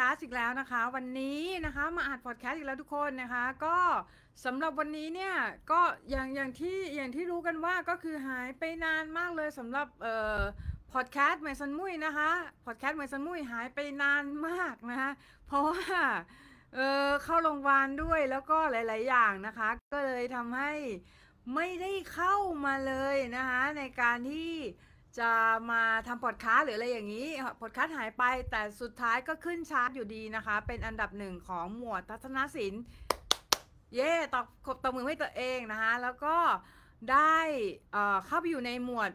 [0.00, 3.78] คสต์อีกแล้วนะคะ วันนี้นะคะมาอัดพอดแคสต์อีกแล้วทุกคนนะคะ ก็
[4.44, 5.34] สำหรับวันนี้เนี่ย
[5.70, 5.80] ก็
[6.10, 10.40] อย่างอย่างที่อย่างที่รู้กันว่าก็คือหายไปนานมากเลยสำหรับเอ่อ
[10.92, 12.30] พอดแคสต์เหมยซันมุยนะคะ
[12.66, 15.10] พอดแคสต์เหมยซันมุยหายไปนานมากนะคะ
[15.46, 15.82] เพราะว่า
[16.74, 20.72] เออเข้าโรงพยาบาลด้วยแล้วก็หลาย ๆ อย่างนะคะ ก็เลยทำให้
[21.54, 24.52] ไม่ได้เข้ามาเลยนะคะในการที่
[25.18, 25.32] จะ
[25.70, 27.28] มาทำพอดแคสต์หรืออะไรอย่างนี้
[27.60, 32.82] พอดแคสต์หายไปแต่สุดท้ายก็ขึ้นชาร์ตอยู่ดีนะคะ เป็นอันดับหนึ่งของหมวดทัศนศิลป์
[33.94, 36.36] เย่ตอบขบตบมือให้ตัวเองนะคะ แล้วก็
[37.12, 37.38] ได้
[37.92, 39.10] เอ่อเข้าไปอยู่ในหมวด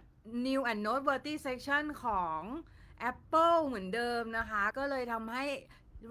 [0.45, 2.41] New and Noteworthy Section ของ
[3.11, 5.45] Apple เหมือนเดิมนะคะ ก็เลยทำให้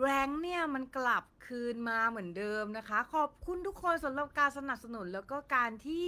[0.00, 6.04] แรงเนี่ยมันกลับคืนมาเหมือนเดิมนะคะ ขอบคุณทุกคนสำหรับการสนับสนุนแล้วก็การที่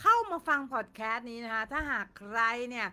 [0.00, 2.88] เข้ามาฟังพอดแคสต์นี้นะคะ ถ้าหากใครเนี่ย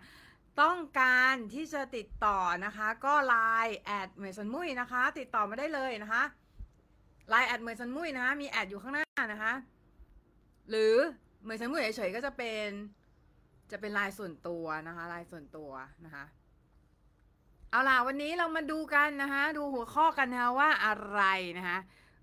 [0.62, 6.22] ต้องการที่จะติดต่อนะคะ ก็ Line แอดเหมยสันมุยนะคะ ติดต่อมาได้เลยนะคะ
[7.32, 9.52] Line แอดเหมยสันมุยนะะมีแอดอยู่ข้างหน้านะคะ
[10.68, 10.94] หรือ
[11.42, 12.68] เหมยสันมุยเฉยๆก็จะเป็น
[13.70, 15.70] จะเป็นลายส่วนตัวนะคะลายส่วนตัว
[16.04, 16.24] นะคะ
[17.70, 21.22] เอาล่ะวันนี้เรามาดูกันนะคะดูหัวข้อกันนะคะว่าอะไร
[21.58, 21.78] นะคะ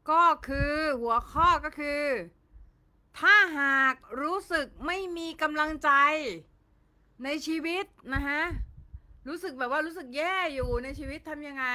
[0.09, 2.03] ก็คือหัวข้อก็คือ
[3.19, 5.89] ถ้าหากรู้สึกไม่มีกำลังใจ
[7.23, 8.41] ในชีวิตนะคะ
[9.27, 11.65] รู้สึกแบบว่ารู้สึกแย่อยู่ในชีวิตทำยังไง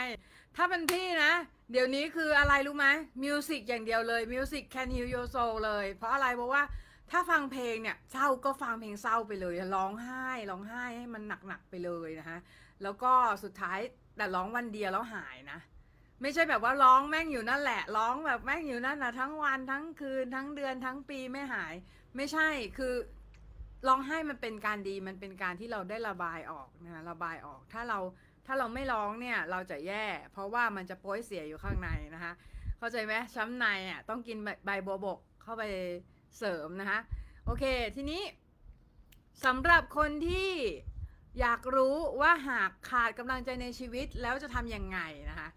[0.57, 1.33] ถ้าเป็นพี่นะ
[1.73, 2.87] เดี๋ยวนี้คืออะไรรู้ไหม
[3.23, 6.63] มิวสิกอย่างเดียวเลยมิวสิก can heal your soul เลย เพราะอะไรเพราะว่า
[7.11, 12.39] ถ้าฟังเพลงเนี่ยเศร้าก็ฟังเพลงเศร้าไปเลยร้องไห้ร้องไห้ให้มันหนักๆไปเลยนะคะ
[12.83, 13.13] แล้วก็
[13.45, 13.79] สุดท้าย
[14.17, 15.59] แต่ร้องวันเดียวแล้วหายนะ
[16.23, 21.75] ไม่ใช่แบบว่าร้องแม่งอยู่นั่นแหละ ร้องแบบแม่งอยู่นั่นนะทั้งวันทั้งคืนทั้งเดือนทั้งปีไม่หาย
[22.17, 22.49] ไม่ใช่
[22.79, 22.95] คือ
[23.87, 27.99] ร้องไห้มันเป็นการดีมันเป็นการที่เราได้ระบายออกนะระบายออกถ้าเรา
[28.47, 32.33] ถ้าเราไม่ร้องเนี่ยเราจะแย่ เพราะว่ามันจะโป้ยเสียอยู่ข้างในนะคะ
[32.79, 35.65] เข้าใจไหมช้ำในอะต้องกินใบบัวบกเข้าไป
[36.39, 36.99] เสริมนะคะ
[37.47, 37.65] โอเค
[37.97, 38.23] ทีนี้
[39.45, 40.51] สำหรับคนที่
[41.41, 44.99] อยากรู้ว่าหากขาดกำลังใจในชีวิตแล้วจะทำยังไง
[45.31, 45.49] นะคะ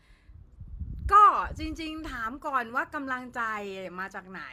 [1.13, 1.23] ก็
[1.59, 3.41] จริงๆถามก่อนว่ากำลังใจ
[3.99, 4.43] มาจากไหน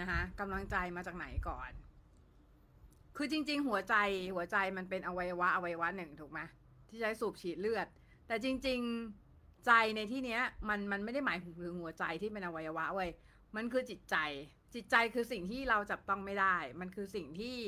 [0.00, 1.70] นะคะกำลังใจมาจากไหนก่อน
[3.16, 3.94] คือจริง ๆ หัวใจ
[4.34, 6.40] หัวใจมันเป็นอวัยวะอวัยวะหนึ่งถูกไหม
[6.88, 7.86] ที่ใช้สูบฉีดเลือด
[8.26, 8.80] แต่จริง
[9.22, 13.10] ๆใจในที่เนี้ย มันมันไม่ได้หมายถึงหัวใจที่เป็นอวัยวะเว้ย
[13.56, 14.16] มันคือจิตใจ
[14.74, 17.58] จิตใจคือสิ่งที่เราจับต้องไม่ได้ มันคือสิ่งที่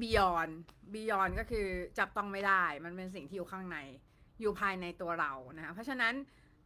[0.00, 0.52] beyond
[0.94, 1.66] beyond ก็คือ
[1.98, 3.78] จับต้องไม่ได้ มันเป็นสิ่งที่อยู่ข้างใน
[4.40, 6.14] อยู่ภายในตัวเรานะคะเพราะฉะนั้น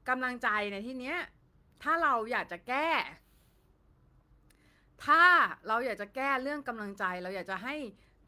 [0.09, 1.17] กำลังใจในที่เนี้ย
[1.83, 2.89] ถ้าเราอยากจะแก้
[5.05, 5.25] ถ้า
[5.67, 7.77] เราอยากจะแก้เรื่องกำลังใจ เราอยากจะให้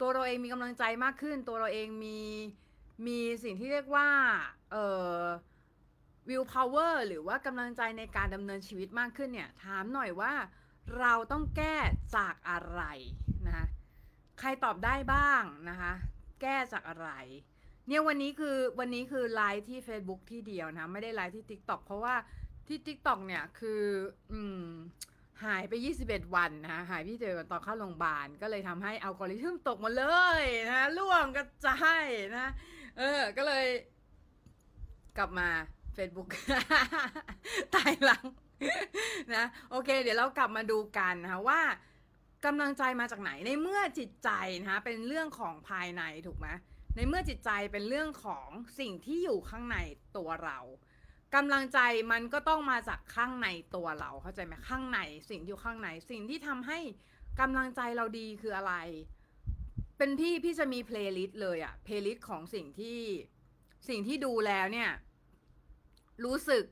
[0.01, 2.21] ตัวเราเองมีกำลังใจมากขึ้น ตัวเราเองมี
[3.07, 4.09] มีสิ่งที่เรียกว่า
[4.71, 4.87] เอ่
[5.21, 5.23] อ
[6.29, 10.33] will power หรือว่ากำลังใจในการดำเนินชีวิตมากขึ้นเนี่ย ถามหน่อยว่า
[10.99, 11.77] เราต้องแก้
[12.17, 12.83] จากอะไร
[13.47, 13.67] นะคะ
[14.39, 15.93] ใครตอบได้บ้างนะคะ
[16.43, 17.11] แก้จากอะไร
[17.89, 22.15] เนี่ยวันนี้คือวันนี้คือไลฟ์ที่ Facebook ที่เดียวนะ ไม่ได้ไลฟ์ที่ TikTok เพราะว่า
[22.69, 23.83] ที่ TikTok เนี่ยคือ
[24.33, 24.67] อืม
[25.45, 25.73] หายไป
[26.05, 30.05] 21 วันนะคะหายพี่เจอตอนเข้าโรงพยาบาล ก็เลยทำให้อัลกอริทึมตกหมาเล
[30.41, 32.05] ยนะล่วงกระจาย
[32.37, 32.53] นะ
[32.99, 33.67] เออ ก็เลย
[35.19, 35.49] กลับมา
[35.97, 36.29] Facebook
[37.75, 38.25] ตายหลัง
[39.35, 41.61] นะโอเค เดี๋ยวเรากลับมาดูกันนะคะว่า
[42.45, 44.31] กำลังใจมาจากไหนในเมื่อจิตใจ
[44.61, 46.49] นะคะเป็นเรื่องของภายในถูกไหม
[46.97, 48.49] ในเมื่อจิตใจเป็นเรื่องของ
[48.81, 49.77] สิ่งที่อยู่ข้างใน
[50.17, 50.59] ตัวเรา
[51.37, 51.79] กำลังใจ
[52.13, 54.99] มันก็ต้องมาจากข้างในตัวเราเข้าใจไหมข้างใน
[55.31, 56.79] สิ่งที่อยู่ข้างในสิ่งที่ทำให้
[57.41, 58.75] กำลังใจเราดีคืออะไร
[59.99, 63.01] เป็นพี่พี่จะมี playlist เลยอะ playlist ของสิ่งที่
[63.89, 64.91] สิ่งที่ดูแล้วเนี่ย
[66.25, 66.65] รู้สึก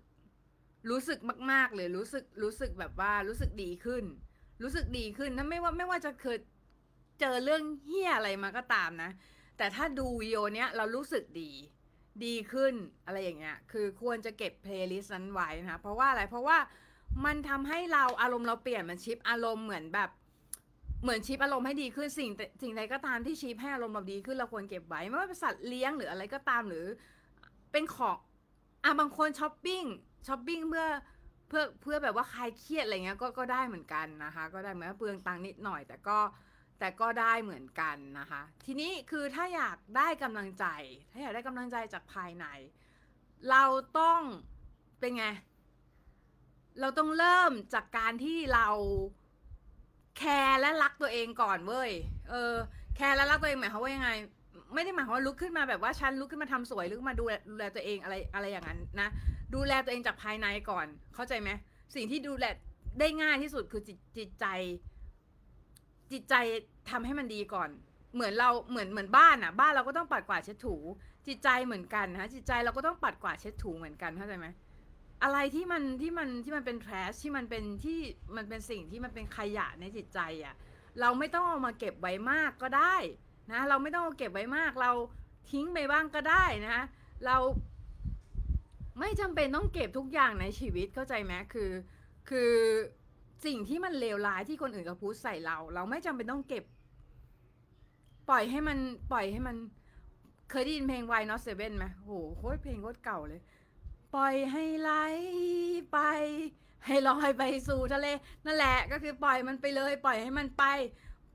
[0.90, 1.18] รู้สึก
[1.50, 4.04] มาก ๆ เลยรู้สึกรู้สึกแบบว่ารู้สึกดีขึ้น
[4.62, 6.38] รู้สึกดีขึ้นถ้าไม่ว่าไม่ว่าจะเคย
[7.20, 9.10] เจอเรื่องเหี้ยอะไรมาก็ตามนะ
[9.58, 11.50] แต่ถ้าดูวิดีโอเนี้ยเรารู้สึกดี
[12.24, 12.74] ดีขึ้น
[13.06, 16.58] อะไรอย่างเงี้ย คือควรจะเก็บ playlist นั้นไว้นะคะเพราะว่าอะไร เพราะว่า
[17.24, 20.10] มันทำให้เราอารมณ์เราเปลี่ยนมัน shift อารมณ์เหมือนแบบ
[21.02, 22.30] เหมือน shift อารมณ์ให้ดีขึ้นสิ่ง
[22.62, 26.84] สิ่งใดก็ตามที่ shift ให้อารมณ์เราดีขึ้นเราควรเก็บไว้ไม่ว่าเป็นสัตว์เลี้ยงหรืออะไรก็ตามหรือ
[27.72, 28.16] เป็นของ
[28.84, 29.82] อะบางคน shopping
[30.28, 30.86] shopping เพื่อ
[31.48, 36.18] เพื่อเพื่อแบบว่าคลายเครียดอะไรเงี้ยก็ก็ได้เหมือนกันนะคะ ก็ได้เหมือนเปลืองตังค์นิดหน่อย แต่ก็
[36.78, 40.66] แต่ก็ได้เหมือนกันนะคะ ทีนี้คือถ้าอยากได้กำลังใจ
[41.12, 42.46] ถ้าอยากได้กำลังใจจากภายใน
[43.50, 43.64] เรา
[43.98, 44.20] ต้อง
[45.00, 45.26] เป็นไง
[46.80, 48.68] เราต้องเริ่มจากการที่เรา
[50.18, 51.90] care และรักตัวเองก่อนเว้ย
[52.30, 52.54] เออ
[52.96, 54.10] care และรักตัวเองหมายความว่ายังไง
[54.74, 59.08] ไม่ได้หมายความว่าลุกขึ้นมาแบบว่าฉันลุกขึ้นมาทำสวยลุกขึ้นมาดูแลดูแลตัวเองอะไรอะไรอย่างนั้นนะ
[59.54, 61.50] ดูแลตัวเองจากภายในก่อน เข้าใจไหม
[61.94, 62.44] สิ่งที่ดูแล
[63.00, 64.46] ได้ง่ายที่สุดคือจิตจิตใจ
[66.14, 66.34] จิตใจ
[66.90, 67.70] ทำให้มันดีก่อน
[68.14, 70.76] เหมือนเราเหมือนเหมือนบ้านอะ บ้านเราก็ต้องปัดกวาดเช็ดถู
[71.26, 74.46] จิตใจเหมือนกันนะจิตใจเราก็ต้องปัดกวาดเช็ดถูเหมือนกันเข้าใจไหม
[75.22, 77.98] อะไรที่มันที่มันที่มันเป็นแทรชที่มันเป็นที่
[78.36, 80.54] มันเป็นสิ่งที่มันเป็นขยะในจิตใจอะ
[81.00, 82.96] เราไม่ต้องเอามาเก็บไว้มากก็ได้
[83.52, 84.92] นะ เราไม่ต้องเอาเก็บไว้มาก เรา
[85.50, 86.78] ทิ้งไปบ้างก็ได้นะ
[87.26, 87.36] เรา
[89.00, 91.70] ไม่จำเป็นต้องเก็บทุกอย่างในชีวิตเข้าใจไหมคือ
[92.28, 92.52] คือ
[93.44, 96.64] สิ่งที่มันเลวร้ายที่คนอื่นเขาพูดใส่เรา เราไม่จำเป็นต้องเก็บ
[98.28, 98.78] ปล่อยให้มัน
[99.12, 99.56] ปล่อยให้มัน
[100.50, 103.40] เคยได้ยินเพลง Why Not Seven ไหมโหโคตรเพลงโคตรเก่าเลย
[104.14, 104.90] ปล่อยให้ไหล
[105.92, 105.98] ไป
[106.86, 108.06] ให้ลอยไปสู่ทะเล
[108.46, 110.64] นั่นแหละ ก็คือปล่อยมันไปเลย ปล่อยให้มันไป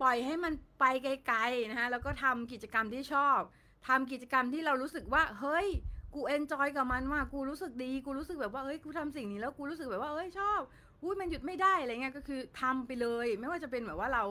[0.02, 3.40] ปล่อยให้มันไปไกลๆนะฮะแล้วก็ทำกิจกรรมที่ชอบ
[3.88, 5.68] ทำกิจกรรมที่เรารู้สึกว่า เฮ้ย
[6.16, 10.60] กูเอนจอยกับมันว่า กูรู้สึกดี กูรู้สึกแบบว่า เฮ้ย กูทำสิ่งนี้แล้ว กูรู้สึกแบบว่า เฮ้ย ชอบ
[11.01, 14.24] อุ้ยมันหยุดไม่ได้อะไรเงี้ยก็คือทำไปเลย ไม่ว่าจะเป็นแบบว่าเรา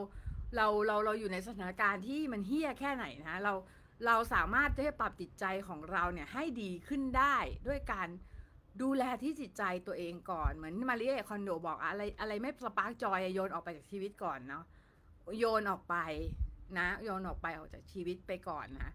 [0.55, 3.53] เราเราเราอยู่ในสถานการณ์ที่มันเหี้ยแค่ไหนนะเรา
[4.05, 7.35] เราสามารถที่จะปรับจิตใจของเราเนี่ยให้ดีขึ้นได้
[7.67, 8.09] ด้วยการ
[8.81, 14.63] ดูแลที่จิตใจตัวเองก่อนเหมือน Marie Kondo บอกอะไรอะไรไม่ spark joy โยนออกไปจากชีวิตก่อนเนาะ
[15.39, 15.95] โยนออกไป
[16.77, 18.91] นะ โยนออกไปออกจากชีวิตไปก่อนนะ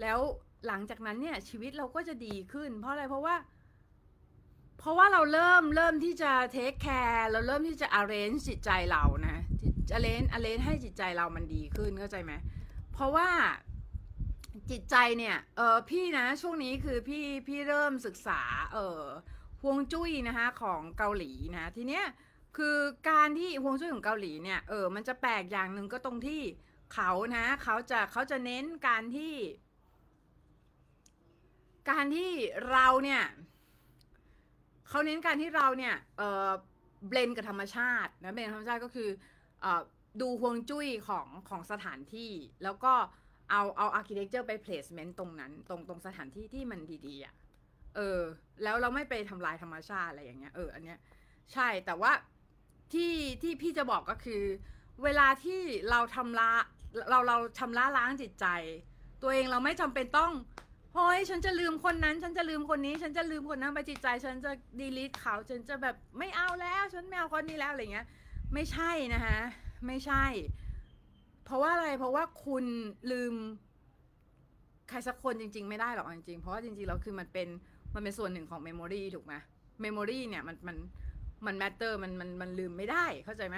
[0.00, 0.18] แล้ว
[0.66, 3.34] หลังจากนั้นเนี่ยชีวิตเราก็จะดีขึ้น เพราะอะไรเพราะว่า
[4.82, 9.36] เพราะว่าเราเริ่มเริ่มที่จะ take care เราเริ่มที่จะ arrange จิตใจเรานะ
[9.96, 12.32] arrange arrange ให้จิตใจเรามันดีขึ้นเข้าใจไหม
[12.92, 13.28] เพราะว่า
[14.70, 18.40] จิตใจเนี่ยเออพี่นะช่วงนี้คือพี่พี่เริ่มศึกษา
[18.72, 19.02] เออ
[19.62, 22.04] ฮวงจุ้ยนะคะของเกาหลีนะทีเนี้ย
[22.56, 22.76] คือ
[23.10, 26.42] การที่ฮวงจุ้ยของเกาหลีเนี่ยเออมันจะแปลกอย่างหนึ่งก็ตรงที่
[26.94, 29.34] เขานะเขาจะเขาจะเน้นการที่
[31.90, 32.30] การที่
[32.70, 33.22] เราเนี่ย
[34.92, 36.50] เขาเน้นการที่เราเนี่ยเออ
[37.08, 39.08] blend กับธรรมชาตินะ blend ธรรมชาติก็คือ
[39.64, 39.66] อ
[40.20, 42.32] ดูฮวงจุ้ยของของสถานที่
[42.64, 42.92] แล้วก็
[43.50, 47.34] เอาเอา architecture ไป placement ตรงนั้น ตรงตรงสถานที่ที่มันดีๆอะ่ะ
[47.96, 48.20] เออ
[48.62, 50.98] แล้วเราไม่ไปทำลายธรรมชาติอะไรอย่างเงี้ยเอออันเนี้ย
[51.52, 52.12] ใช่แต่ว่า
[52.92, 53.12] ที่
[53.42, 54.42] ที่พี่จะบอกก็คือ
[55.02, 55.60] เวลาที่
[55.90, 56.50] เราทำละ
[57.10, 58.46] เราเราชำระล้างจิตใจ
[59.22, 60.32] ตัวเองเราไม่จำเป็นต้อง
[60.94, 68.06] เฮ้ยฉันจะลืมคนนั้น ฉันจะลืมคนนี้ ฉันจะลืมคนนั้นไปจิตใจ ฉันจะdelete เขาฉันจะแบบไม่เอาแล้ว ฉันไม่เอาคนนี้แล้วอะไรเงี้ย
[68.54, 69.38] ไม่ใช่นะคะ
[69.86, 70.24] ไม่ใช่
[71.44, 72.64] เพราะว่าอะไร เพราะว่าคุณ
[73.12, 73.34] ลืม
[74.88, 77.48] ใครสักคนจริง ๆ ไม่ได้หรอกจริงๆ เพราะว่าจริงๆแล้วคือมันเป็น
[77.94, 79.34] มันเป็นส่วนหนึ่งของ memory ถูกไหม
[79.82, 80.76] memory เนี่ยมันมัน
[81.46, 83.56] มัน matter มันมันมันลืมไม่ได้เข้าใจไหม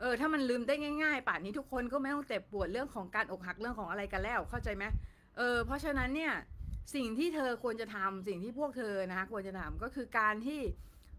[0.00, 4.84] เออถ้ามันลืมได้ง่ายๆ ป่านนี้ทุกคนก็ไม่ต้องเจ็บปวดเรื่องของการอกหักเรื่องของอะไรกันแล้วเข้าใจไหม
[5.36, 6.32] เออเพราะฉะนั้นเนี่ย
[6.94, 10.60] สิ่งที่เธอควรจะทำสิ่งที่พวกเธอนะคะควรจะทำก็คือการที่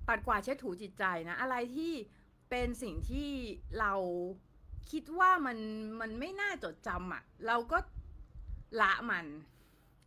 [0.08, 1.94] ปัดกวาดเช็ดถูจิตใจนะอะไรที่
[2.50, 3.30] เป็นสิ่งที่
[3.80, 3.94] เรา
[4.92, 5.58] คิดว่ามัน
[6.02, 7.78] มันไม่น่าจดจำอะ่ะ เราก็
[8.82, 9.26] ละมัน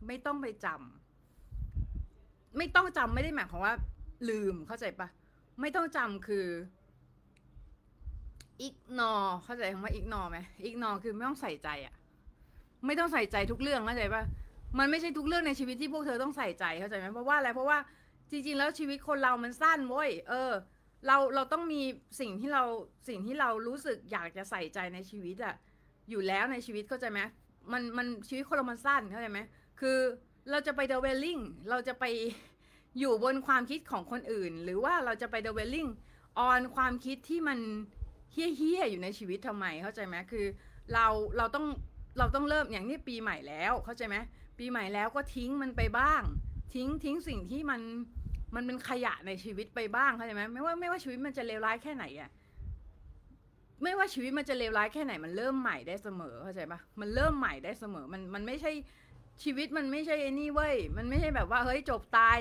[0.07, 3.75] ไม่ต้องไปจำไม่ต้องจำไม่ได้หมายความว่า
[4.29, 5.09] ลืมเข้าใจปะ
[5.61, 6.47] ไม่ต้องจำคือ
[8.63, 9.13] อิกนอ
[9.45, 11.95] เข้าใจคำว่าอิกนอไหมอิกนอคือไม่ต้องใส่ใจอะ
[12.87, 14.23] ไม่ต้องใส่ใจทุกเรื่องเข้าใจปะ
[14.79, 17.79] มันไม่ใช่ทุกเรื่องในชีวิตที่พวกเธอต้องใส่ใจเข้าใจไหมเพราะว่าอะไรเพราะว่า
[18.31, 20.53] จริงๆ แล้วชีวิตคนเรามันสั้นเว้ยเออ
[21.07, 21.83] เราเราต้องมี
[22.21, 22.63] สิ่งที่เรา
[23.09, 25.55] สิ่งที่เรารู้สึกอยากจะใส่ใจในชีวิตอะ
[26.11, 27.21] อยู่แล้วในชีวิตเข้าใจไหม
[27.73, 29.41] มันมันชีวิตคนเรามันสั้นเข้าใจไหม
[29.81, 29.99] คือ
[30.51, 31.39] เราจะไปเดเวลลิ่ง
[31.71, 32.05] เราจะไป
[32.99, 35.87] อยู่บนความคิดของคนอื่น หรือว่าเราจะไปเดเวลลิ่ง
[36.39, 37.59] ออนความคิดที่มัน
[38.33, 40.47] เฮี้ยๆอยู่ในชีวิตทำไมเข้าใจไหมคือ
[40.95, 41.07] เรา
[41.37, 41.67] เราต้อง
[42.19, 44.17] เราต้องเริ่มอย่างนี้ปีใหม่แล้วเข้าใจไหม
[44.59, 46.23] ปีใหม่แล้วก็ทิ้งมันไปบ้าง
[46.75, 47.81] ทิ้งทิ้งสิ่งที่มัน
[48.55, 52.31] มันเป็นขยะในชีวิตไปบ้างเข้าใจไหมไม่ว่าไม่ว่าชีวิตมันจะเลวร้ายแค่ไหนอะ
[53.83, 58.73] ไม่ว่าชีวิตมันจะเลวร้ายแค่ไหนมันเริ่มใหม่ได้เสมอเข้าใจปะมันเริ่มใหม่ได้เสมอมันมันไม่ใช่
[59.43, 62.39] ชีวิตมันไม่ใช่ไอ้นี่เว้ยมันไม่ใช่แบบว่าเฮ้ยจบตาย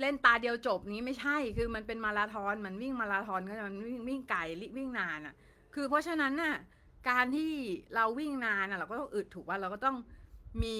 [0.00, 4.40] เล่นตาเดียวจบนี้ไม่ใช่คือมันเป็นมาราธอนมันวิ่งมาราธอนก็มันวิ่งวิ่งไกล
[4.76, 5.34] วิ่งนานอะ่ะ
[5.74, 6.54] คือเพราะฉะนั้นน่ะ
[7.10, 7.52] การที่
[7.94, 9.96] เราวิ่งนานอะ เราก็ต้องอึดถูกว่าเราก็ต้อง
[10.62, 10.76] มี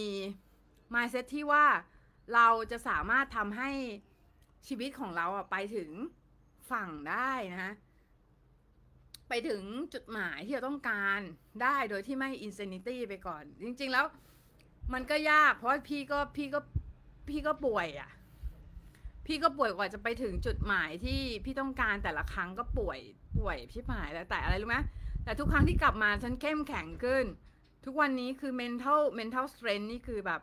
[0.94, 1.66] mindset ที่ว่า
[2.34, 3.70] เราจะสามารถทำให้
[4.66, 5.90] ชีวิตของเราไปถึง
[6.70, 7.74] ฝั่งได้นะ
[9.28, 9.62] ไปถึง
[9.94, 11.20] จุดหมายที่เราต้องการ
[11.62, 14.06] ได้โดยที่ไม่ insanity ไปก่อน จริง ๆ แล้ว
[14.92, 16.60] มันก็ยากเพราะพี่ก็พี่ก็
[17.28, 18.10] พี่ก็ป่วยอะ่ะ
[19.26, 22.98] พี่ก็ป่วยกว่าจะไปถึงจุดหมายที่พี่ต้องการแต่ละครั้งก็ป่วย
[23.38, 24.78] ป่วยพี่หายแต่แต่อะไรรู้ไหม
[25.24, 27.24] แต่ทุกครั้งที่กลับมาฉันเข้มแข็งขึ้น
[27.84, 30.40] ทุกวันนี้คือ mental mental strength นี่คือแบบ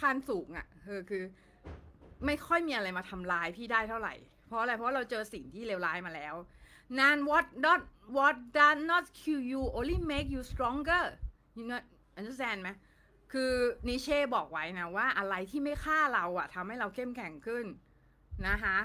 [0.00, 1.22] ขั้นสูงอะ่ะคือคือ
[2.26, 4.14] ไม่ค่อยมีอะไรมาทำลายพี่ได้เท่าไหร่
[4.46, 6.34] เพราะอะไรเพราะเราเจอสิ่งที่เลวร้ายมาแล้ว
[6.98, 7.80] nan what not
[8.16, 11.04] what does not kill you only make you stronger
[11.58, 11.82] you know
[12.20, 12.70] understand ไหม
[13.32, 13.52] คือ
[13.88, 17.64] นิเช่บอกไว้นะว่าอะไรที่ไม่ฆ่าเราอะทำให้เราเข้มแข็งขึ้น
[18.48, 18.76] นะคะ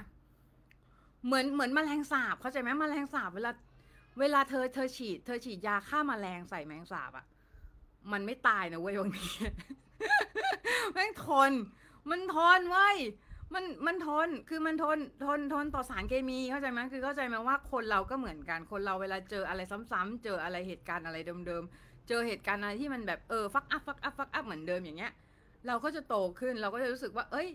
[1.26, 3.52] เหมือนเหมือนแมลงสาบเข้าใจไหมแมลงสาบเวลา
[4.20, 7.26] เวลาเธอเธอฉีด เธอฉีดยาฆ่าแมลงใส่แมลงสาบอะ
[8.12, 9.28] มันไม่ตายนะเว้ยบางที
[10.92, 11.52] แม่งทน
[12.10, 12.98] มันทนเว้ย
[13.54, 19.62] มันมันทนคือมันทนทนทนต่อสารเคมีเข้าใจไหมคือเข้าใจไหมว่าคนเราก็เหมือนกันคนเราเวลาเจออะไร
[19.92, 25.12] ซ้ำๆเจออะไรเหตุการณ์อะไรเดิมๆเจอเหตุการณ์อะไรที่มันแบบเออฟักอัพฟักอัพฟักอัพเหมือนเดิมอย่างเงี้ย
[25.68, 27.48] เราก็จะโตขึ้นเราก็จะรู้สึกว่า เอ้ย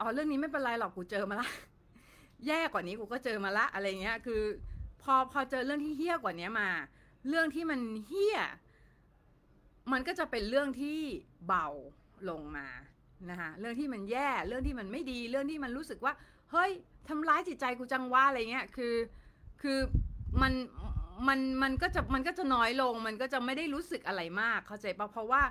[0.00, 1.48] อ๋อเรื่องนี้ไม่เป็นไรหรอกกูเจอมาละ
[2.46, 4.42] แย่กว่านี้กูก็เจอมาละอะไรเงี้ย คือ
[5.02, 6.68] พอพอเจอเรื่องที่เฮี้ยกว่านี้มา
[7.28, 8.38] เรื่องที่มันเฮี้ย
[9.92, 11.00] มันก็จะเป็นเรื่องที่
[11.46, 11.68] เบา
[12.30, 12.68] ลงมา
[13.30, 16.12] นะคะเรื่องที่มันแย่เรื่องที่มันไม่ดีเรื่องที่มันรู้สึกว่า
[16.52, 16.70] เฮ้ย
[17.08, 18.94] ทำร้ายจิตใจกูจังว่าอะไรเงี้ยคือ
[19.62, 19.78] คือ
[20.42, 20.52] มัน
[21.28, 25.42] มันมันก็จะมันก็จะน้อยลง มันก็จะไม่ได้รู้สึกอะไรมากเข้าใจปะเพราะว่า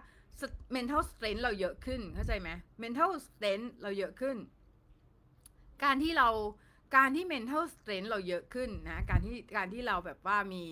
[0.76, 2.50] mental strength เราเยอะขึ้นเข้าใจไหม
[2.84, 4.38] mental strength เราเยอะขึ้น
[5.84, 6.30] การที่เรา
[6.96, 10.64] การที่ mental strength เราเยอะขึ้นนะการที่การที่เราแบบว่ามี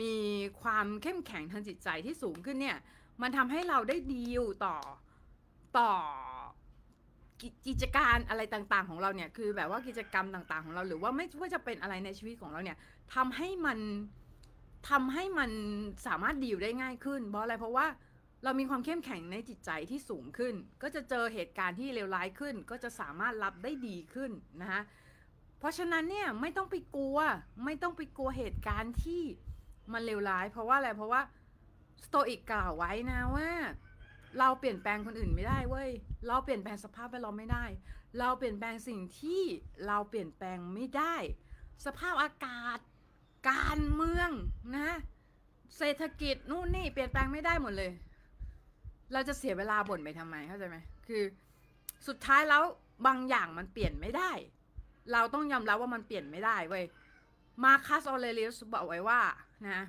[0.00, 0.14] มี
[0.62, 2.78] ความเข้มแข็งทางจิตใจที่สูงขึ้นเนี่ย
[3.22, 4.76] มันทำให้เราได้ดีลต่อ
[5.78, 5.92] ต่อ
[7.66, 12.76] กิจการอะไรต่างๆ ของเราเนี่ย คือแบบว่ากิจกรรมต่างๆ ของเรา หรือว่าไม่ว่าจะเป็นอะไรในชีวิตของเราเนี่ย
[13.14, 13.78] ทำให้มัน
[14.90, 15.50] ทำให้มัน
[16.06, 17.86] สามารถดีลได้ง่ายขึ้น เพราะอะไรเพราะว่า
[18.44, 24.82] เรามีความเข้มแข็งในจิตใจที่สูงขึ้น ก็จะเจอเหตุการณ์ที่เลวร้ายขึ้น ก็จะสามารถรับได้ดีขึ้นนะคะ
[25.58, 27.18] เพราะฉะนั้นเนี่ยไม่ต้องไปกลัว
[27.64, 29.22] ไม่ต้องไปกลัวเหตุการณ์ที่
[29.92, 31.20] มันเลวร้าย เพราะว่าอะไรเพราะว่า
[32.04, 33.48] สโตอิกกล่าวไว้นะว่า
[34.38, 35.90] เราเปลี่ยนแปลงคนอื่นไม่ได้เว้ย
[36.26, 37.64] เราเปลี่ยนแปลงสภาพแวดล้อมไม่ได้
[38.18, 39.42] เราเปลี่ยนแปลงสิ่งที่
[39.86, 41.16] เราเปลี่ยนแปลงไม่ได้
[41.86, 42.78] สภาพอากาศ
[43.50, 44.30] การเมือง
[44.76, 44.90] นะ
[45.78, 47.92] เศรษฐกิจนู่นนี่เปลี่ยนแปลงไม่ได้หมดเลย
[49.12, 51.22] เราจะเสียเวลาบ่นไปทำไมเข้าใจไหมคือ
[52.06, 52.62] สุดท้ายแล้ว
[53.06, 54.30] บางอย่างมันเปลี่ยนไม่ได้
[55.12, 56.84] เราต้องยอมรับว่ามันเปลี่ยนไม่ได้เว้ย
[57.64, 59.20] มาคัสออเรเลียสบอกไว้ว่า
[59.68, 59.80] นะ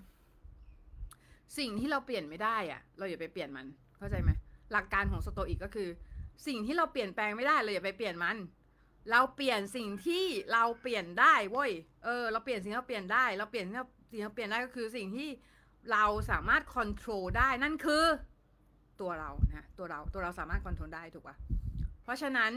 [1.58, 3.66] สิ่งที่เราเปลี่ยนไม่ได้อะเราอย่าไปเปลี่ยนมัน
[4.02, 4.32] เข้าใจไหม
[4.72, 5.90] หลักการของสโตอิกก็คือ
[6.48, 8.38] สิ่งที่เราเปลี่ยนแปลงไม่ได้เราอย่าไปเปลี่ยนมัน
[9.12, 11.72] เราเปลี่ยนสิ่งที่เราเปลี่ยนได้เว้ย
[12.04, 15.30] เออเราเปลี่ยนสิ่งที่เราเปลี่ยนได้ เราเปลี่ยนสิ่งที่เราเปลี่ยนได้ก็คือสิ่งที่
[15.92, 18.06] เราสามารถควบคุมได้นั่นคือ
[19.02, 21.36] ตัวเรานะตัวเราตัวเราสามารถควบคุมได้ถูกป่ะ
[22.04, 22.52] เพราะฉะนั้น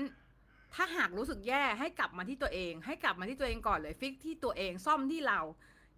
[0.75, 5.41] ถ้าหากรู้สึกแย่ให้กลับมาที่ตัวเอง ให้กลับมาที่ตัวเองก่อนเลยฟิกที่ตัวเองซ่อมที่เรา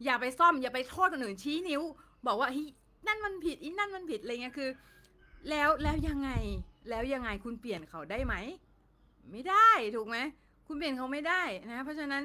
[0.04, 1.82] อย่าไปซ่อมอย่าไปโทษคนอื่นชี้นิ้ว
[2.26, 2.58] บอกว่าฮ
[3.06, 4.70] นั่นมันผิดอีนั่นมันผิดอะไรเงี้ยคือ
[5.50, 6.30] แล้วแล้วยังไง
[6.88, 8.34] แล้วยังไงคุณเปลี่ยนเขาได้ไหม
[9.30, 10.16] ไม่ได้ถูกไหม
[10.66, 12.24] คุณเปลี่ยนเขาไม่ได้นะ เพราะฉะนั้น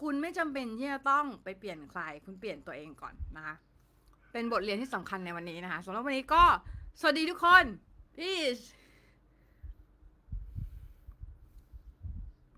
[0.00, 3.54] คุณไม่จำเป็นที่จะต้องไปเปลี่ยนใคร คุณเปลี่ยนตัวเองก่อนนะคะ
[4.32, 6.44] เป็นบทเรียนที่สำคัญในวันนี้นะคะสำหรับวันนี้ก็
[7.00, 7.64] สวัสดีทุกคน
[8.16, 8.64] peace